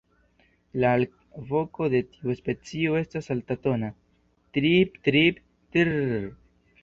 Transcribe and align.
La 0.83 0.93
alvoko 0.99 1.89
de 1.95 1.99
tiu 2.15 2.33
specio 2.39 2.97
estas 3.01 3.29
altatona 3.35 3.91
"triiip-triip-trrrrrr". 4.59 6.27